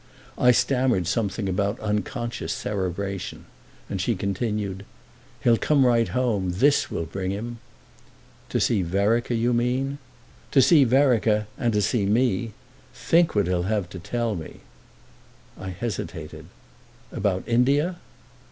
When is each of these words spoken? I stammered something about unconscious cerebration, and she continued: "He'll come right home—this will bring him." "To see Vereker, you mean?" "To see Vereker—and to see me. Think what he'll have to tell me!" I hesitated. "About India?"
I 0.39 0.49
stammered 0.49 1.05
something 1.05 1.47
about 1.47 1.79
unconscious 1.79 2.51
cerebration, 2.53 3.45
and 3.87 4.01
she 4.01 4.15
continued: 4.15 4.83
"He'll 5.43 5.59
come 5.59 5.85
right 5.85 6.07
home—this 6.07 6.89
will 6.89 7.05
bring 7.05 7.29
him." 7.29 7.59
"To 8.49 8.59
see 8.59 8.81
Vereker, 8.81 9.35
you 9.35 9.53
mean?" 9.53 9.99
"To 10.53 10.59
see 10.59 10.85
Vereker—and 10.85 11.71
to 11.73 11.83
see 11.83 12.07
me. 12.07 12.53
Think 12.95 13.35
what 13.35 13.45
he'll 13.45 13.69
have 13.69 13.89
to 13.89 13.99
tell 13.99 14.33
me!" 14.33 14.61
I 15.55 15.69
hesitated. 15.69 16.47
"About 17.11 17.43
India?" 17.45 17.97